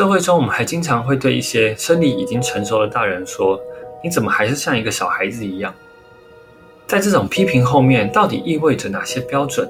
[0.00, 3.60] 社会中，我们还经常会对一些生理已经成熟的大人说
[4.02, 5.74] ：“你怎么还是像一个小孩子一样？”
[6.88, 9.68] 在这种批评后面，到底意味着哪些标准？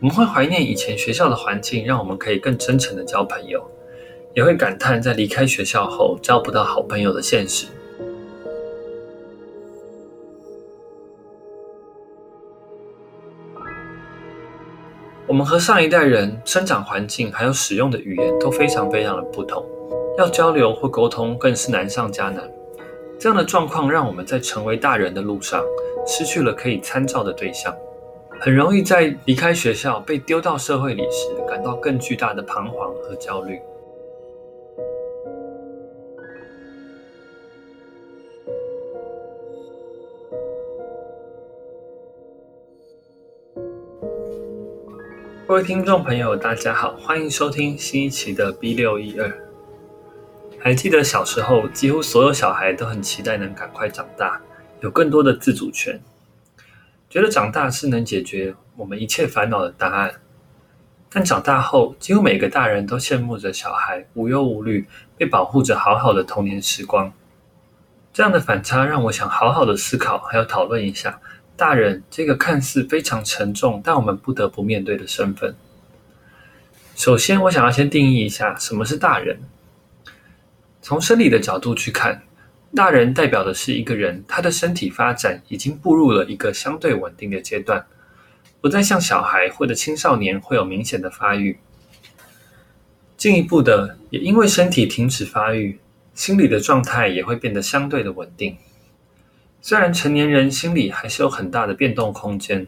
[0.00, 3.60] 我们会怀念以前学校的环境，让我们可以更真诚的交朋友，
[4.32, 7.66] 也会感叹在离开学校后交不到好朋友的现实。
[15.30, 19.64] 我们和上一代人生长环境还有使用的语言都非常非常的不同，
[20.18, 22.42] 要交流或沟通更是难上加难。
[23.16, 25.64] 这样的状况让我们在成为大人的路上
[26.04, 27.72] 失去了可以参照的对象。
[28.40, 33.60] 很容易在离开学校被丢到社会里时，感到更巨大的彷徨和焦虑。
[45.50, 49.36] 各位听众朋友，大家好，欢迎收听新一期的 B 六一二。
[50.60, 54.40] 还记得小时候，几乎所有小孩都很期待能赶快长大，
[54.78, 56.00] 有更多的自主权。
[57.08, 60.20] 觉得长大是能解决我们一切烦恼的答案，
[61.10, 67.12] 但长大后，几乎每个大人都羡慕着小孩无忧无虑，被保护着好好的童年时光。
[68.12, 71.20] 这样的反差让我想好好的思考，还要讨论一下
[71.60, 75.54] 大人这个看似非常沉重，但我们不得不面对的身份。
[76.96, 79.38] 首先，我想要先定义一下什么是大人。
[80.80, 82.22] 从生理的角度去看。
[82.74, 87.84] 大人代表的是一个人，他的身体发展已经步入了一个相对稳定的阶段，
[88.62, 91.58] 不再像小孩或者青少年会有明显的发育。
[93.18, 95.78] 进一步的，也因为身体停止发育，
[96.14, 98.56] 心理的状态也会变得相对的稳定。
[99.62, 102.66] 虽然成年人心理还是有很大的变动空间，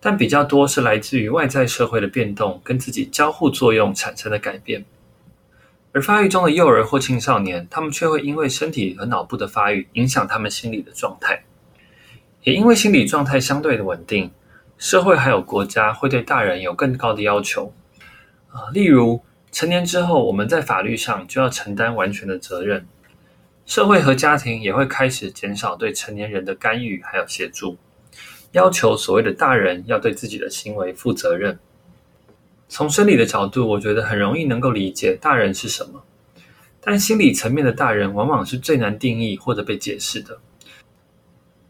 [0.00, 4.84] 但比较多是来自于外在社会的变动跟自己交互作用产生的改变。
[5.92, 11.44] 而发育中的幼儿或青少年，他们却会因为身体和脑部的发育影响他们心理的状态，
[12.42, 14.30] 也因为心理状态相对的稳定，
[14.78, 17.72] 社会还有国家会对大人有更高的要求。
[18.50, 19.22] 啊，例如
[19.52, 22.86] 成年之后，我们在法律上就要承担完全的责任，
[23.66, 27.76] 社会和家庭也会开始减少对成年人的干预还有协助，
[28.52, 31.58] 要求所谓的大人要对自己的行为负责任。
[32.68, 36.02] 从生理的角度，我觉得很容易能够理解大人是什么，
[36.80, 40.38] 但心理层面的大人往往是最难定义或者被解释的。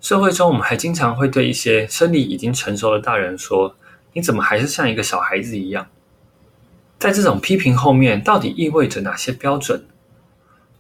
[0.01, 3.75] 社会中，我们还经常会对一些生理已经成熟的大人说
[4.13, 5.89] ：“你怎么还是像一个小孩子一样？”
[6.99, 9.83] 在这种批评后面，到底意味着哪些标准？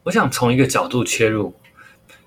[0.06, 1.52] 我想从一个角度切入，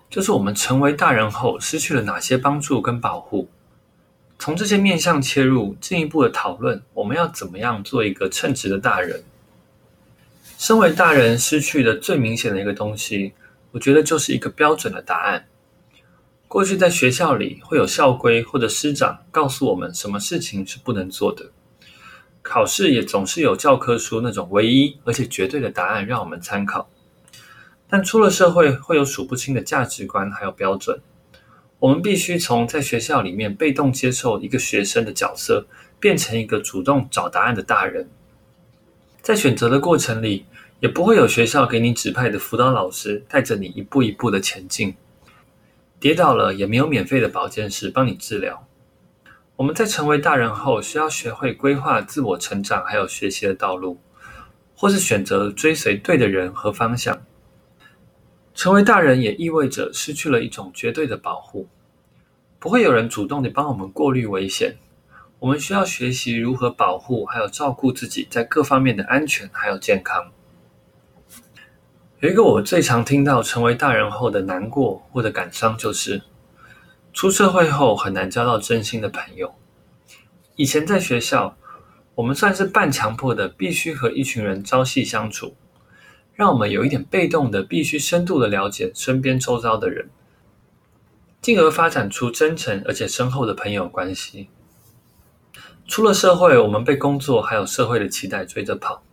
[0.10, 3.48] 就是我们成为大人后失去了哪些帮助跟保护。
[4.38, 9.24] 从这些面向切入，进一步的讨论，我们要怎么样做一个称职的大人？
[10.58, 13.32] 身为大人失去的最明显的一个东西，
[13.72, 15.48] 我觉得就是一个标准的答案。
[16.50, 21.50] 过去在学校里会有校规或者师长告诉我们什么事情是不能做的，
[22.42, 26.90] 考试也总是有教科书那种唯一而且绝对的答案让我们参考。
[27.90, 31.02] 但出了社会，会有数不清的价值观还有标准。
[31.80, 35.66] 我们必须从在学校里面被动接受一个学生的角色，
[36.00, 38.08] 变成一个主动找答案的大人。
[39.22, 40.46] 在选择的过程里，
[40.80, 44.96] 也不会有学校给你指派的辅导老师带着你一步一步的前进。
[46.00, 48.68] 跌倒了也没有免费的保健室帮你治疗。
[49.56, 54.00] 我们在成为大人后，需要学会规划自我成长还有学习的道路，
[54.76, 57.22] 或是选择追随对的人和方向。
[58.60, 61.70] 成为大人也意味着失去了一种绝对的保护，
[62.60, 64.76] 不会有人主动地帮我们过滤危险。
[65.40, 70.34] 我们需要学习如何保护，还有照顾自己在各方面的安全还有健康。
[72.20, 76.22] 有一个我最常听到成为大人后的难过或者感伤，就是
[77.14, 79.56] 出社会后很难交到真心的朋友。
[80.58, 81.56] 以前在学校，
[82.16, 85.56] 我们算是半强迫的，必须和一群人朝夕相处。
[86.40, 90.10] 让我们有一点被动的，必须深度的了解身边周遭的人，
[91.42, 94.48] 进而发展出真诚而且深厚的朋友关系。
[95.86, 99.04] 出了社会，我们被工作还有社会的期待追着跑，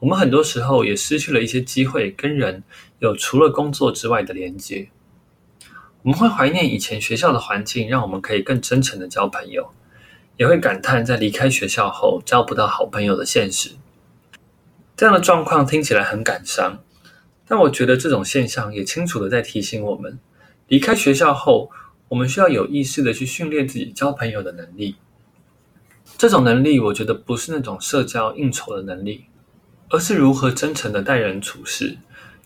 [0.00, 2.64] 我们很多时候也失去了一些机会跟人
[2.98, 4.88] 有除了工作之外的连接。
[6.02, 9.70] 我们会怀念以前学校的环境，让我们可以更真诚的交朋友，
[10.36, 13.70] 也会感叹在离开学校后交不到好朋友的现实。
[14.96, 16.82] 这样的状况听起来很感伤，
[17.46, 20.18] 但我觉得这种现象也清楚的在提醒我们：
[20.68, 21.70] 离开学校后，
[22.08, 24.96] 我们需要有意识的去训练自己交朋友的能力。
[26.16, 29.26] 这种能力，我觉得不是那种社交应酬的能力，
[29.90, 31.98] 而是如何真诚的待人处事，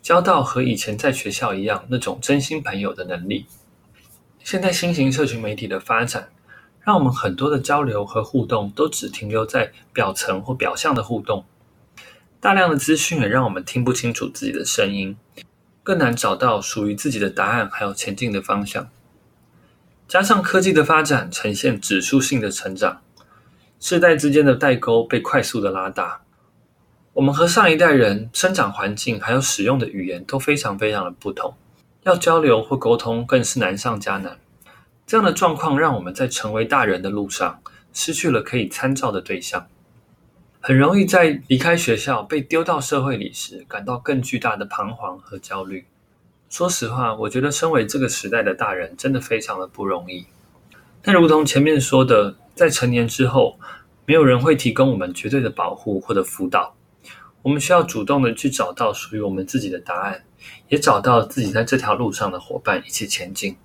[0.03, 3.47] 交到和以前在学校一样那种真心朋友的能力。
[4.43, 6.31] 现在新型社群媒体的发展，
[6.81, 11.45] 让我们很多的交流和互动都只停留在表层或表象的互动，
[12.41, 15.15] 大量的资讯也让我们听不清楚自己的声音，
[15.83, 18.89] 更难找到属于自己的答案，还有前进的方向。
[20.09, 23.03] 加上科技的发展呈现指数性的成长。
[23.79, 26.21] 世代之间的代沟被快速的拉大，
[27.15, 31.55] 我们和上一代人生长环境还有使用的语言都非常非常的不同，
[32.03, 34.39] 要交流或沟通更是难上加难。
[35.07, 37.63] 这样的状况让我们在成为大人的路上
[37.93, 39.67] 失去了可以参照的对象，
[40.63, 45.87] 很容易在离开学校被丢到社会里时感到更巨大的彷徨和焦虑。
[46.51, 50.27] 说实话，我觉得身为这个时代的大人真的非常的不容易。
[51.01, 53.59] 但如同前面说的，在成年之后，
[54.05, 56.75] 没有人会提供我们绝对的保护或者辅导，
[57.41, 60.25] 我们需要主动的去找到属于我们自己的答案，
[60.69, 63.57] 也找到自己在这条路上的伙伴一起前进。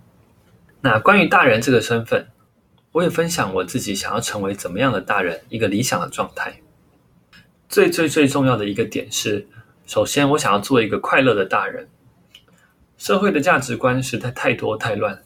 [0.80, 2.30] 那关于大人这个身份，
[2.94, 6.62] 我也分享我自己想要成为怎么样的大人，一个理想的状态。
[7.76, 9.46] 最最最重要的一个点是，
[9.86, 11.90] 首先我想要做一个快乐的大人。
[12.96, 15.22] 社会的价值观实在太多太乱。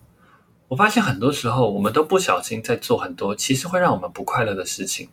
[0.68, 5.10] 我发现很多时候，我们都不小心在做很多其实会让我们不快乐的事情。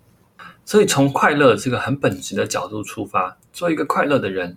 [0.65, 4.57] 所以，从快乐这个很本质的角度出发，做一个快乐的人，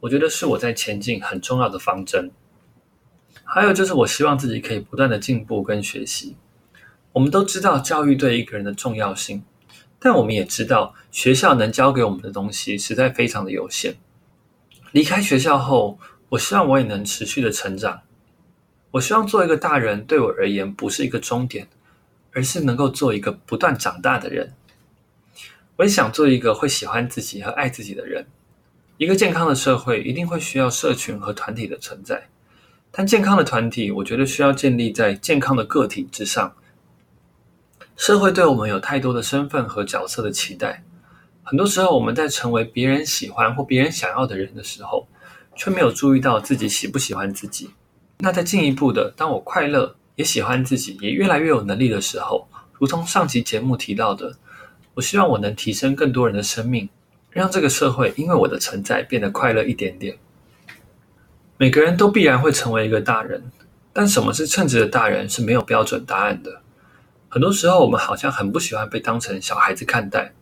[0.00, 2.30] 我觉得是我在前进很重要的方针。
[3.42, 6.36] 还有就是，我希望自己可以不断的进步跟学习。
[7.12, 9.42] 我们都知道教育对一个人的重要性，
[10.00, 13.96] 但我们也知道学校能教给我们的东西实在非常的有限。
[14.92, 15.98] 离开学校后，
[16.28, 18.00] 我希望我也能持续的成长。
[18.92, 21.68] 我希望做一个大人，对我而言不是一个终点，
[22.32, 24.54] 而是能够做一个不断长大的人。
[25.76, 28.26] 我也想做一个会喜欢自己和爱自己的人。
[28.96, 32.28] 一个健康的社会一定会需要社群和团体的存在，
[32.90, 36.54] 但健康的团体，我觉得需要建立在健康的个体之上。
[37.98, 40.84] 社会对我们有太多的身份和角色的期待，
[41.42, 45.08] 很多时候我们在成为别人喜欢或别人想要的人的时候，
[45.56, 47.70] 却没有注意到自己喜不喜欢自己。
[48.20, 54.32] 那在进一步的，当我快乐，也喜欢自己，也越来越有能力的时候，如同上期节目提到的，
[54.94, 56.88] 我希望我能提升更多人的生命，
[57.30, 60.16] 让这个社会因为我的存在变得快乐一点点。
[61.56, 63.42] 每个人都必然会成为一个大人，
[63.92, 66.62] 但什么是称职的大人是没有标准答案的。
[67.28, 70.32] 很多时候，我们好像很不喜欢被当成小孩子看待。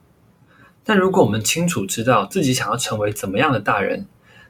[0.85, 4.07] 但如果我们清楚知道自己想要成为怎么样的大人，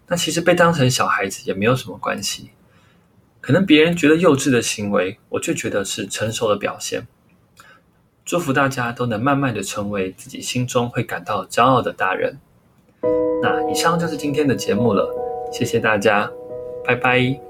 [0.09, 2.50] 那其实被当成小孩子也没有什么关系。
[3.41, 7.06] 可能别人觉得幼稚的行为，我却觉得是成熟的表现。
[8.25, 12.39] 祝福大家都能慢慢的成为自己心中会感到骄傲的大人。
[13.41, 15.09] 那以上就是今天的节目了，
[15.53, 16.29] 谢谢大家，
[16.85, 17.45] 拜拜。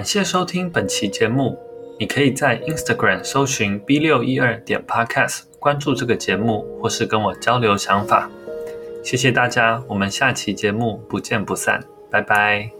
[0.00, 1.58] 感谢收听本期节目。
[1.98, 8.30] 你可以在 Instagram 搜寻 B 六一二点 Podcast，关注这个节目，或是跟我交流想法。
[9.04, 12.79] 谢谢大家，我们下期节目不见不散，拜拜。